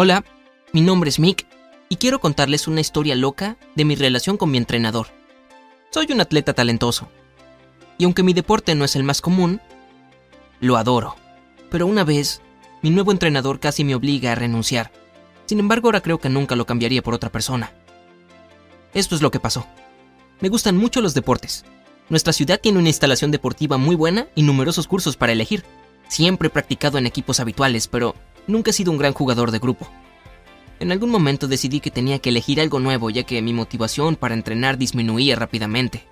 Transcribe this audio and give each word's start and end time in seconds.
Hola, 0.00 0.24
mi 0.72 0.80
nombre 0.80 1.10
es 1.10 1.18
Mick 1.18 1.44
y 1.88 1.96
quiero 1.96 2.20
contarles 2.20 2.68
una 2.68 2.80
historia 2.80 3.16
loca 3.16 3.56
de 3.74 3.84
mi 3.84 3.96
relación 3.96 4.36
con 4.36 4.48
mi 4.48 4.56
entrenador. 4.56 5.08
Soy 5.90 6.06
un 6.12 6.20
atleta 6.20 6.52
talentoso, 6.52 7.08
y 7.98 8.04
aunque 8.04 8.22
mi 8.22 8.32
deporte 8.32 8.76
no 8.76 8.84
es 8.84 8.94
el 8.94 9.02
más 9.02 9.20
común, 9.20 9.60
lo 10.60 10.76
adoro. 10.76 11.16
Pero 11.68 11.88
una 11.88 12.04
vez, 12.04 12.42
mi 12.80 12.90
nuevo 12.90 13.10
entrenador 13.10 13.58
casi 13.58 13.82
me 13.82 13.96
obliga 13.96 14.30
a 14.30 14.34
renunciar. 14.36 14.92
Sin 15.46 15.58
embargo, 15.58 15.88
ahora 15.88 16.00
creo 16.00 16.18
que 16.20 16.28
nunca 16.28 16.54
lo 16.54 16.64
cambiaría 16.64 17.02
por 17.02 17.14
otra 17.14 17.32
persona. 17.32 17.72
Esto 18.94 19.16
es 19.16 19.20
lo 19.20 19.32
que 19.32 19.40
pasó. 19.40 19.66
Me 20.38 20.48
gustan 20.48 20.76
mucho 20.76 21.00
los 21.00 21.14
deportes. 21.14 21.64
Nuestra 22.08 22.32
ciudad 22.32 22.60
tiene 22.60 22.78
una 22.78 22.90
instalación 22.90 23.32
deportiva 23.32 23.78
muy 23.78 23.96
buena 23.96 24.28
y 24.36 24.44
numerosos 24.44 24.86
cursos 24.86 25.16
para 25.16 25.32
elegir. 25.32 25.64
Siempre 26.06 26.46
he 26.46 26.52
practicado 26.52 26.98
en 26.98 27.06
equipos 27.06 27.40
habituales, 27.40 27.88
pero 27.88 28.14
nunca 28.48 28.70
he 28.70 28.74
sido 28.74 28.90
un 28.90 28.98
gran 28.98 29.12
jugador 29.12 29.52
de 29.52 29.60
grupo. 29.60 29.88
En 30.80 30.90
algún 30.92 31.10
momento 31.10 31.46
decidí 31.46 31.80
que 31.80 31.90
tenía 31.90 32.18
que 32.18 32.30
elegir 32.30 32.60
algo 32.60 32.80
nuevo 32.80 33.10
ya 33.10 33.22
que 33.22 33.40
mi 33.42 33.52
motivación 33.52 34.16
para 34.16 34.34
entrenar 34.34 34.78
disminuía 34.78 35.36
rápidamente. 35.36 36.04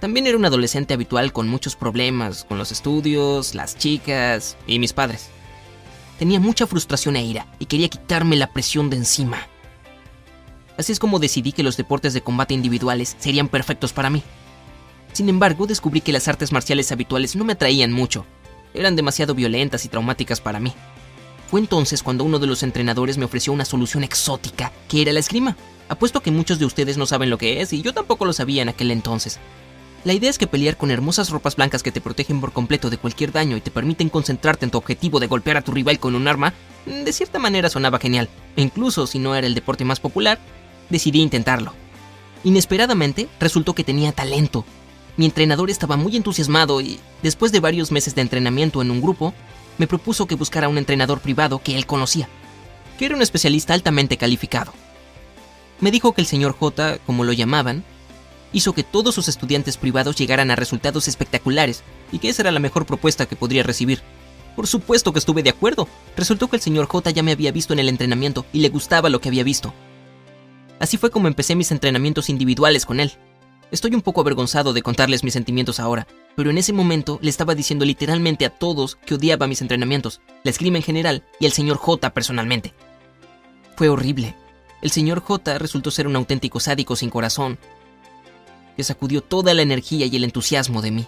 También 0.00 0.28
era 0.28 0.36
un 0.36 0.44
adolescente 0.44 0.94
habitual 0.94 1.32
con 1.32 1.48
muchos 1.48 1.74
problemas, 1.74 2.44
con 2.44 2.58
los 2.58 2.70
estudios, 2.70 3.54
las 3.54 3.76
chicas 3.76 4.56
y 4.66 4.78
mis 4.78 4.92
padres. 4.92 5.30
Tenía 6.18 6.38
mucha 6.40 6.66
frustración 6.66 7.16
e 7.16 7.24
ira 7.24 7.46
y 7.58 7.66
quería 7.66 7.88
quitarme 7.88 8.36
la 8.36 8.52
presión 8.52 8.90
de 8.90 8.96
encima. 8.96 9.38
Así 10.76 10.92
es 10.92 11.00
como 11.00 11.18
decidí 11.18 11.52
que 11.52 11.64
los 11.64 11.76
deportes 11.76 12.12
de 12.14 12.20
combate 12.20 12.54
individuales 12.54 13.16
serían 13.18 13.48
perfectos 13.48 13.92
para 13.92 14.10
mí. 14.10 14.22
Sin 15.12 15.28
embargo, 15.28 15.66
descubrí 15.66 16.00
que 16.00 16.12
las 16.12 16.28
artes 16.28 16.52
marciales 16.52 16.92
habituales 16.92 17.34
no 17.34 17.44
me 17.44 17.54
atraían 17.54 17.92
mucho. 17.92 18.24
Eran 18.74 18.94
demasiado 18.94 19.34
violentas 19.34 19.84
y 19.84 19.88
traumáticas 19.88 20.40
para 20.40 20.60
mí. 20.60 20.72
Fue 21.48 21.60
entonces 21.60 22.02
cuando 22.02 22.24
uno 22.24 22.38
de 22.38 22.46
los 22.46 22.62
entrenadores 22.62 23.16
me 23.16 23.24
ofreció 23.24 23.54
una 23.54 23.64
solución 23.64 24.04
exótica, 24.04 24.70
que 24.86 25.00
era 25.00 25.14
la 25.14 25.20
esgrima. 25.20 25.56
Apuesto 25.88 26.20
que 26.20 26.30
muchos 26.30 26.58
de 26.58 26.66
ustedes 26.66 26.98
no 26.98 27.06
saben 27.06 27.30
lo 27.30 27.38
que 27.38 27.62
es 27.62 27.72
y 27.72 27.80
yo 27.80 27.94
tampoco 27.94 28.26
lo 28.26 28.34
sabía 28.34 28.60
en 28.60 28.68
aquel 28.68 28.90
entonces. 28.90 29.38
La 30.04 30.12
idea 30.12 30.28
es 30.28 30.36
que 30.36 30.46
pelear 30.46 30.76
con 30.76 30.90
hermosas 30.90 31.30
ropas 31.30 31.56
blancas 31.56 31.82
que 31.82 31.90
te 31.90 32.02
protegen 32.02 32.40
por 32.40 32.52
completo 32.52 32.90
de 32.90 32.98
cualquier 32.98 33.32
daño 33.32 33.56
y 33.56 33.62
te 33.62 33.70
permiten 33.70 34.10
concentrarte 34.10 34.66
en 34.66 34.70
tu 34.70 34.78
objetivo 34.78 35.20
de 35.20 35.26
golpear 35.26 35.56
a 35.56 35.62
tu 35.62 35.72
rival 35.72 35.98
con 35.98 36.14
un 36.14 36.28
arma, 36.28 36.52
de 36.84 37.12
cierta 37.12 37.38
manera 37.38 37.70
sonaba 37.70 37.98
genial. 37.98 38.28
E 38.54 38.62
incluso 38.62 39.06
si 39.06 39.18
no 39.18 39.34
era 39.34 39.46
el 39.46 39.54
deporte 39.54 39.86
más 39.86 40.00
popular, 40.00 40.38
decidí 40.90 41.20
intentarlo. 41.20 41.72
Inesperadamente, 42.44 43.26
resultó 43.40 43.74
que 43.74 43.84
tenía 43.84 44.12
talento. 44.12 44.66
Mi 45.16 45.24
entrenador 45.24 45.70
estaba 45.70 45.96
muy 45.96 46.14
entusiasmado 46.14 46.80
y, 46.80 47.00
después 47.22 47.50
de 47.52 47.60
varios 47.60 47.90
meses 47.90 48.14
de 48.14 48.20
entrenamiento 48.20 48.82
en 48.82 48.90
un 48.90 49.00
grupo, 49.00 49.34
me 49.78 49.86
propuso 49.86 50.26
que 50.26 50.34
buscara 50.34 50.68
un 50.68 50.78
entrenador 50.78 51.20
privado 51.20 51.60
que 51.60 51.76
él 51.76 51.86
conocía, 51.86 52.28
que 52.98 53.06
era 53.06 53.16
un 53.16 53.22
especialista 53.22 53.74
altamente 53.74 54.16
calificado. 54.16 54.72
Me 55.80 55.90
dijo 55.90 56.12
que 56.12 56.20
el 56.20 56.26
señor 56.26 56.52
J, 56.52 56.98
como 57.06 57.24
lo 57.24 57.32
llamaban, 57.32 57.84
hizo 58.52 58.72
que 58.72 58.82
todos 58.82 59.14
sus 59.14 59.28
estudiantes 59.28 59.76
privados 59.76 60.16
llegaran 60.16 60.50
a 60.50 60.56
resultados 60.56 61.06
espectaculares 61.06 61.82
y 62.12 62.18
que 62.18 62.28
esa 62.28 62.42
era 62.42 62.52
la 62.52 62.60
mejor 62.60 62.86
propuesta 62.86 63.26
que 63.26 63.36
podría 63.36 63.62
recibir. 63.62 64.02
Por 64.56 64.66
supuesto 64.66 65.12
que 65.12 65.20
estuve 65.20 65.44
de 65.44 65.50
acuerdo. 65.50 65.86
Resultó 66.16 66.48
que 66.48 66.56
el 66.56 66.62
señor 66.62 66.86
J 66.86 67.10
ya 67.10 67.22
me 67.22 67.30
había 67.30 67.52
visto 67.52 67.72
en 67.72 67.78
el 67.78 67.88
entrenamiento 67.88 68.44
y 68.52 68.58
le 68.58 68.70
gustaba 68.70 69.08
lo 69.08 69.20
que 69.20 69.28
había 69.28 69.44
visto. 69.44 69.72
Así 70.80 70.96
fue 70.96 71.10
como 71.10 71.28
empecé 71.28 71.54
mis 71.54 71.70
entrenamientos 71.70 72.28
individuales 72.28 72.84
con 72.84 72.98
él. 72.98 73.12
Estoy 73.70 73.94
un 73.94 74.00
poco 74.00 74.22
avergonzado 74.22 74.72
de 74.72 74.80
contarles 74.80 75.24
mis 75.24 75.34
sentimientos 75.34 75.78
ahora, 75.78 76.06
pero 76.36 76.50
en 76.50 76.56
ese 76.56 76.72
momento 76.72 77.18
le 77.20 77.28
estaba 77.28 77.54
diciendo 77.54 77.84
literalmente 77.84 78.46
a 78.46 78.50
todos 78.50 78.96
que 78.96 79.14
odiaba 79.14 79.46
mis 79.46 79.60
entrenamientos, 79.60 80.22
la 80.42 80.50
esgrima 80.50 80.78
en 80.78 80.82
general 80.82 81.24
y 81.38 81.44
al 81.44 81.52
señor 81.52 81.76
J 81.76 82.10
personalmente. 82.14 82.72
Fue 83.76 83.90
horrible. 83.90 84.34
El 84.80 84.90
señor 84.90 85.20
J 85.20 85.58
resultó 85.58 85.90
ser 85.90 86.06
un 86.06 86.16
auténtico 86.16 86.60
sádico 86.60 86.96
sin 86.96 87.10
corazón, 87.10 87.58
que 88.76 88.84
sacudió 88.84 89.22
toda 89.22 89.52
la 89.52 89.62
energía 89.62 90.06
y 90.06 90.16
el 90.16 90.24
entusiasmo 90.24 90.80
de 90.80 90.92
mí. 90.92 91.06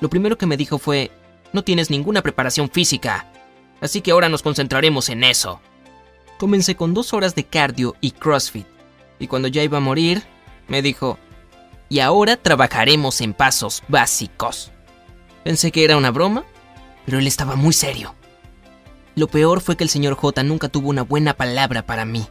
Lo 0.00 0.08
primero 0.08 0.38
que 0.38 0.46
me 0.46 0.56
dijo 0.56 0.78
fue, 0.78 1.10
no 1.52 1.64
tienes 1.64 1.90
ninguna 1.90 2.22
preparación 2.22 2.70
física, 2.70 3.30
así 3.80 4.00
que 4.00 4.12
ahora 4.12 4.30
nos 4.30 4.42
concentraremos 4.42 5.10
en 5.10 5.24
eso. 5.24 5.60
Comencé 6.38 6.76
con 6.76 6.94
dos 6.94 7.12
horas 7.12 7.34
de 7.34 7.44
cardio 7.44 7.94
y 8.00 8.12
CrossFit, 8.12 8.66
y 9.18 9.26
cuando 9.26 9.48
ya 9.48 9.62
iba 9.62 9.78
a 9.78 9.82
morir, 9.82 10.22
me 10.66 10.82
dijo, 10.82 11.18
y 11.88 12.00
ahora 12.00 12.36
trabajaremos 12.36 13.20
en 13.20 13.34
pasos 13.34 13.82
básicos. 13.88 14.72
Pensé 15.44 15.70
que 15.70 15.84
era 15.84 15.96
una 15.96 16.10
broma, 16.10 16.44
pero 17.04 17.18
él 17.18 17.26
estaba 17.26 17.56
muy 17.56 17.72
serio. 17.72 18.14
Lo 19.14 19.28
peor 19.28 19.60
fue 19.60 19.76
que 19.76 19.84
el 19.84 19.90
señor 19.90 20.14
J 20.14 20.42
nunca 20.42 20.68
tuvo 20.68 20.88
una 20.88 21.02
buena 21.02 21.34
palabra 21.34 21.86
para 21.86 22.04
mí. 22.04 22.26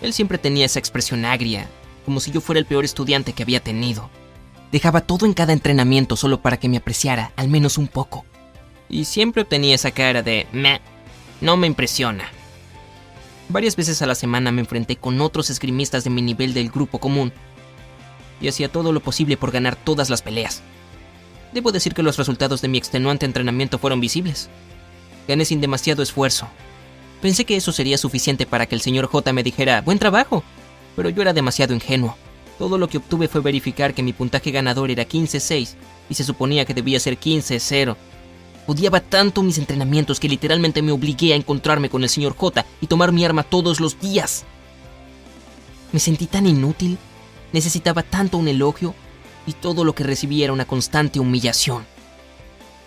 Él 0.00 0.12
siempre 0.12 0.38
tenía 0.38 0.66
esa 0.66 0.78
expresión 0.78 1.24
agria, 1.24 1.68
como 2.04 2.20
si 2.20 2.30
yo 2.30 2.40
fuera 2.40 2.58
el 2.58 2.66
peor 2.66 2.84
estudiante 2.84 3.32
que 3.32 3.42
había 3.42 3.60
tenido. 3.60 4.10
Dejaba 4.72 5.00
todo 5.00 5.26
en 5.26 5.34
cada 5.34 5.52
entrenamiento 5.52 6.16
solo 6.16 6.40
para 6.40 6.58
que 6.58 6.68
me 6.68 6.76
apreciara, 6.76 7.32
al 7.36 7.48
menos 7.48 7.78
un 7.78 7.88
poco. 7.88 8.24
Y 8.88 9.04
siempre 9.04 9.42
obtenía 9.42 9.74
esa 9.74 9.90
cara 9.90 10.22
de, 10.22 10.46
meh, 10.52 10.80
no 11.40 11.56
me 11.56 11.66
impresiona. 11.66 12.24
Varias 13.48 13.76
veces 13.76 14.00
a 14.00 14.06
la 14.06 14.14
semana 14.14 14.52
me 14.52 14.60
enfrenté 14.60 14.96
con 14.96 15.20
otros 15.20 15.50
esgrimistas 15.50 16.04
de 16.04 16.10
mi 16.10 16.22
nivel 16.22 16.54
del 16.54 16.70
grupo 16.70 16.98
común, 16.98 17.32
y 18.40 18.48
hacía 18.48 18.70
todo 18.70 18.92
lo 18.92 19.00
posible 19.00 19.36
por 19.36 19.50
ganar 19.50 19.76
todas 19.76 20.10
las 20.10 20.22
peleas. 20.22 20.62
Debo 21.52 21.72
decir 21.72 21.94
que 21.94 22.02
los 22.02 22.16
resultados 22.16 22.62
de 22.62 22.68
mi 22.68 22.78
extenuante 22.78 23.26
entrenamiento 23.26 23.78
fueron 23.78 24.00
visibles. 24.00 24.48
Gané 25.26 25.44
sin 25.44 25.60
demasiado 25.60 26.02
esfuerzo. 26.02 26.48
Pensé 27.20 27.44
que 27.44 27.56
eso 27.56 27.72
sería 27.72 27.98
suficiente 27.98 28.46
para 28.46 28.66
que 28.66 28.74
el 28.74 28.80
señor 28.80 29.06
J 29.06 29.32
me 29.32 29.42
dijera, 29.42 29.80
buen 29.82 29.98
trabajo, 29.98 30.42
pero 30.96 31.10
yo 31.10 31.22
era 31.22 31.32
demasiado 31.32 31.74
ingenuo. 31.74 32.16
Todo 32.58 32.78
lo 32.78 32.88
que 32.88 32.98
obtuve 32.98 33.28
fue 33.28 33.40
verificar 33.40 33.94
que 33.94 34.02
mi 34.02 34.12
puntaje 34.12 34.50
ganador 34.50 34.90
era 34.90 35.08
15-6 35.08 35.74
y 36.08 36.14
se 36.14 36.24
suponía 36.24 36.64
que 36.64 36.74
debía 36.74 37.00
ser 37.00 37.18
15-0. 37.18 37.96
Odiaba 38.66 39.00
tanto 39.00 39.42
mis 39.42 39.58
entrenamientos 39.58 40.20
que 40.20 40.28
literalmente 40.28 40.82
me 40.82 40.92
obligué 40.92 41.32
a 41.32 41.36
encontrarme 41.36 41.88
con 41.88 42.02
el 42.02 42.08
señor 42.08 42.36
J 42.36 42.64
y 42.80 42.86
tomar 42.86 43.12
mi 43.12 43.24
arma 43.24 43.42
todos 43.42 43.80
los 43.80 43.98
días. 43.98 44.44
Me 45.92 46.00
sentí 46.00 46.26
tan 46.26 46.46
inútil, 46.46 46.98
necesitaba 47.52 48.02
tanto 48.02 48.38
un 48.38 48.48
elogio 48.48 48.94
y 49.46 49.52
todo 49.52 49.84
lo 49.84 49.94
que 49.94 50.04
recibí 50.04 50.42
era 50.42 50.52
una 50.52 50.66
constante 50.66 51.20
humillación. 51.20 51.84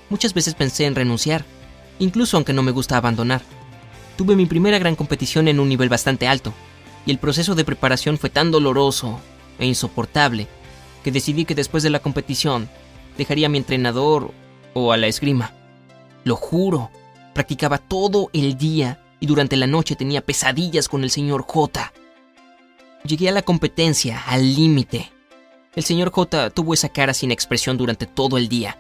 Muchas 0.10 0.34
veces 0.34 0.54
pensé 0.54 0.86
en 0.86 0.96
renunciar, 0.96 1.46
incluso 2.00 2.38
aunque 2.38 2.54
no 2.54 2.64
me 2.64 2.72
gusta 2.72 2.98
abandonar. 2.98 3.42
Tuve 4.16 4.36
mi 4.36 4.46
primera 4.46 4.80
gran 4.80 4.96
competición 4.96 5.48
en 5.48 5.60
un 5.60 5.70
nivel 5.70 5.90
bastante 5.90 6.28
alto, 6.28 6.54
y 7.06 7.12
el 7.12 7.18
proceso 7.18 7.56
de 7.56 7.66
preparación 7.66 8.18
fue 8.18 8.30
tan 8.30 8.52
doloroso 8.52 9.20
e 9.60 9.66
insoportable 9.66 10.48
que 11.04 11.12
decidí 11.12 11.46
que 11.46 11.56
después 11.56 11.84
de 11.84 11.90
la 11.90 12.00
competición 12.00 12.70
dejaría 13.18 13.48
a 13.48 13.50
mi 13.50 13.58
entrenador 13.58 14.32
o 14.74 14.92
a 14.92 14.98
la 14.98 15.08
esgrima. 15.08 15.54
Lo 16.24 16.36
juro, 16.36 16.92
practicaba 17.34 17.78
todo 17.78 18.30
el 18.34 18.58
día 18.58 19.02
y 19.20 19.26
durante 19.26 19.58
la 19.58 19.68
noche 19.68 19.96
tenía 19.96 20.22
pesadillas 20.22 20.88
con 20.88 21.04
el 21.04 21.10
señor 21.10 21.44
J. 21.48 21.92
Llegué 23.06 23.28
a 23.28 23.34
la 23.34 23.42
competencia, 23.42 24.24
al 24.28 24.56
límite. 24.56 25.12
El 25.76 25.84
señor 25.84 26.10
J 26.10 26.52
tuvo 26.52 26.74
esa 26.74 26.88
cara 26.88 27.14
sin 27.14 27.32
expresión 27.32 27.76
durante 27.76 28.06
todo 28.06 28.38
el 28.38 28.48
día. 28.48 28.78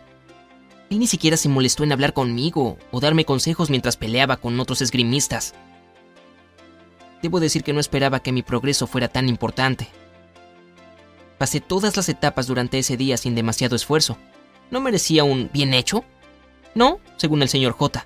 Él 0.90 1.00
ni 1.00 1.08
siquiera 1.08 1.36
se 1.36 1.50
molestó 1.50 1.84
en 1.84 1.92
hablar 1.92 2.14
conmigo 2.14 2.78
o 2.92 3.00
darme 3.02 3.26
consejos 3.26 3.70
mientras 3.70 3.98
peleaba 3.98 4.38
con 4.38 4.58
otros 4.62 4.82
esgrimistas. 4.82 5.56
Debo 7.22 7.42
decir 7.42 7.64
que 7.64 7.74
no 7.74 7.82
esperaba 7.82 8.22
que 8.22 8.32
mi 8.32 8.44
progreso 8.44 8.88
fuera 8.88 9.10
tan 9.10 9.28
importante. 9.28 9.90
Pasé 11.38 11.60
todas 11.60 11.98
las 11.98 12.08
etapas 12.08 12.48
durante 12.48 12.80
ese 12.80 12.96
día 12.96 13.18
sin 13.18 13.36
demasiado 13.36 13.76
esfuerzo. 13.76 14.18
¿No 14.72 14.80
merecía 14.80 15.26
un 15.26 15.50
bien 15.52 15.74
hecho? 15.74 16.06
No, 16.76 17.00
según 17.18 17.42
el 17.42 17.50
señor 17.50 17.74
J. 17.74 18.06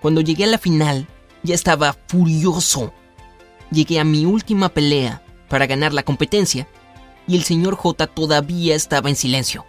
Cuando 0.00 0.22
llegué 0.22 0.44
a 0.44 0.48
la 0.48 0.58
final, 0.58 1.06
ya 1.42 1.54
estaba 1.54 1.94
furioso. 2.08 2.94
Llegué 3.70 4.00
a 4.00 4.04
mi 4.04 4.24
última 4.24 4.70
pelea 4.70 5.21
para 5.52 5.66
ganar 5.66 5.92
la 5.92 6.02
competencia 6.02 6.66
y 7.28 7.36
el 7.36 7.42
señor 7.42 7.74
J 7.74 8.06
todavía 8.06 8.74
estaba 8.74 9.10
en 9.10 9.16
silencio. 9.16 9.66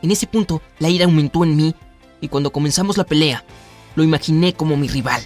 En 0.00 0.12
ese 0.12 0.28
punto, 0.28 0.62
la 0.78 0.90
ira 0.90 1.06
aumentó 1.06 1.42
en 1.42 1.56
mí 1.56 1.74
y 2.20 2.28
cuando 2.28 2.52
comenzamos 2.52 2.96
la 2.96 3.02
pelea, 3.02 3.42
lo 3.96 4.04
imaginé 4.04 4.54
como 4.54 4.76
mi 4.76 4.86
rival. 4.86 5.20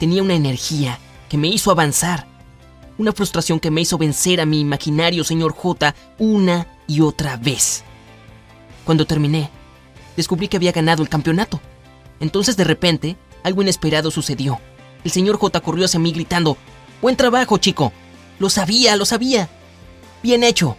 Tenía 0.00 0.24
una 0.24 0.34
energía 0.34 0.98
que 1.28 1.38
me 1.38 1.46
hizo 1.46 1.70
avanzar. 1.70 2.26
Una 2.98 3.12
frustración 3.12 3.60
que 3.60 3.70
me 3.70 3.82
hizo 3.82 3.96
vencer 3.96 4.40
a 4.40 4.44
mi 4.44 4.58
imaginario 4.58 5.22
señor 5.22 5.54
J 5.54 5.94
una 6.18 6.66
y 6.88 7.00
otra 7.00 7.36
vez. 7.36 7.84
Cuando 8.84 9.06
terminé, 9.06 9.50
descubrí 10.16 10.48
que 10.48 10.56
había 10.56 10.72
ganado 10.72 11.00
el 11.00 11.08
campeonato. 11.08 11.60
Entonces 12.18 12.56
de 12.56 12.64
repente, 12.64 13.16
algo 13.44 13.62
inesperado 13.62 14.10
sucedió. 14.10 14.58
El 15.04 15.12
señor 15.12 15.36
J 15.38 15.60
corrió 15.60 15.84
hacia 15.84 16.00
mí 16.00 16.10
gritando, 16.10 16.56
Buen 17.00 17.14
trabajo, 17.14 17.58
chico. 17.58 17.92
Lo 18.42 18.50
sabía, 18.50 18.96
lo 18.96 19.04
sabía. 19.04 19.48
Bien 20.20 20.42
hecho. 20.42 20.76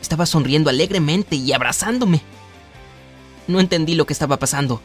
Estaba 0.00 0.26
sonriendo 0.26 0.70
alegremente 0.70 1.34
y 1.34 1.52
abrazándome. 1.52 2.22
No 3.48 3.58
entendí 3.58 3.96
lo 3.96 4.06
que 4.06 4.12
estaba 4.12 4.38
pasando. 4.38 4.80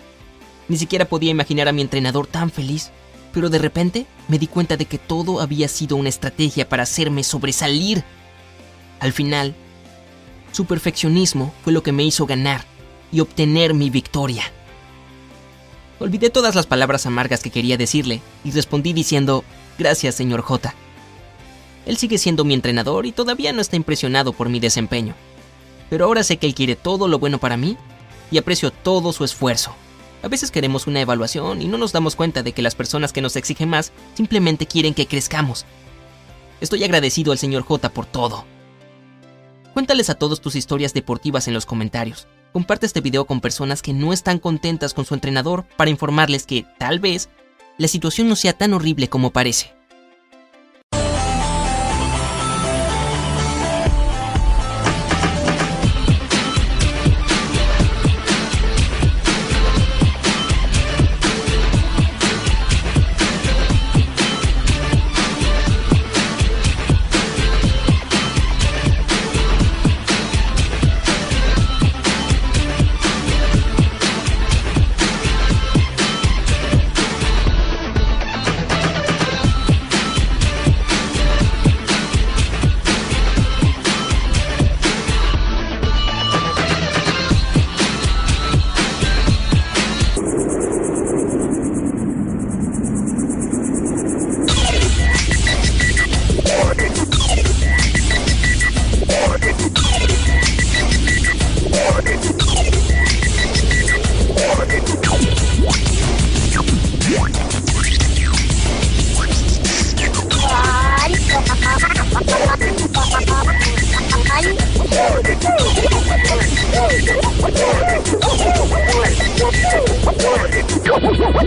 Ni 0.70 0.78
siquiera 0.78 1.06
podía 1.06 1.30
imaginar 1.30 1.68
a 1.68 1.72
mi 1.72 1.84
entrenador 1.84 2.26
tan 2.26 2.50
feliz. 2.50 2.90
Pero 3.32 3.52
de 3.52 3.60
repente 3.60 4.08
me 4.28 4.40
di 4.40 4.48
cuenta 4.48 4.76
de 4.76 4.86
que 4.86 4.98
todo 4.98 5.40
había 5.40 5.68
sido 5.68 5.98
una 5.98 6.10
estrategia 6.10 6.68
para 6.68 6.82
hacerme 6.82 7.24
sobresalir. 7.24 8.04
Al 9.00 9.14
final, 9.14 9.54
su 10.52 10.66
perfeccionismo 10.66 11.54
fue 11.64 11.74
lo 11.74 11.84
que 11.84 11.92
me 11.92 12.02
hizo 12.02 12.26
ganar 12.26 12.66
y 13.12 13.20
obtener 13.20 13.76
mi 13.76 13.92
victoria. 13.92 14.46
Olvidé 16.00 16.32
todas 16.32 16.56
las 16.56 16.66
palabras 16.66 17.06
amargas 17.06 17.44
que 17.44 17.52
quería 17.52 17.78
decirle 17.78 18.20
y 18.44 18.50
respondí 18.50 18.94
diciendo, 18.94 19.44
gracias, 19.78 20.16
señor 20.16 20.42
J. 20.42 20.74
Él 21.90 21.98
sigue 21.98 22.20
siendo 22.20 22.46
mi 22.46 22.54
entrenador 22.54 23.08
y 23.08 23.12
todavía 23.12 23.52
no 23.52 23.62
está 23.62 23.76
impresionado 23.76 24.32
por 24.32 24.48
mi 24.48 24.60
desempeño. 24.60 25.16
Pero 25.90 26.06
ahora 26.06 26.22
sé 26.22 26.38
que 26.38 26.46
él 26.46 26.54
quiere 26.54 26.76
todo 26.76 27.08
lo 27.08 27.18
bueno 27.18 27.40
para 27.40 27.58
mí 27.58 27.78
y 28.30 28.38
aprecio 28.38 28.70
todo 28.70 29.12
su 29.12 29.24
esfuerzo. 29.24 29.74
A 30.22 30.28
veces 30.28 30.52
queremos 30.52 30.86
una 30.86 31.02
evaluación 31.02 31.64
y 31.64 31.68
no 31.68 31.80
nos 31.80 31.92
damos 31.92 32.16
cuenta 32.16 32.44
de 32.44 32.52
que 32.52 32.62
las 32.62 32.76
personas 32.76 33.12
que 33.12 33.24
nos 33.24 33.36
exigen 33.36 33.70
más 33.70 33.92
simplemente 34.14 34.68
quieren 34.68 34.94
que 34.94 35.08
crezcamos. 35.08 35.66
Estoy 36.62 36.84
agradecido 36.84 37.32
al 37.32 37.40
señor 37.40 37.64
J 37.64 37.90
por 37.90 38.06
todo. 38.06 38.46
Cuéntales 39.74 40.12
a 40.12 40.16
todos 40.16 40.42
tus 40.42 40.56
historias 40.56 40.94
deportivas 40.94 41.48
en 41.48 41.56
los 41.56 41.66
comentarios. 41.66 42.28
Comparte 42.54 42.86
este 42.86 43.02
video 43.02 43.26
con 43.26 43.42
personas 43.42 43.82
que 43.82 43.94
no 43.94 44.14
están 44.14 44.38
contentas 44.38 44.94
con 44.94 45.06
su 45.06 45.16
entrenador 45.16 45.66
para 45.76 45.90
informarles 45.90 46.46
que, 46.46 46.68
tal 46.78 47.00
vez, 47.00 47.30
la 47.80 47.88
situación 47.88 48.30
no 48.30 48.36
sea 48.36 48.54
tan 48.54 48.76
horrible 48.76 49.10
como 49.10 49.32
parece. 49.32 49.79